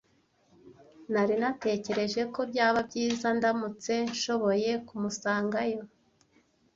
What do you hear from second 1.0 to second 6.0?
Nari natekereje ko byaba byiza ndamutse nshoboye kumusangayo.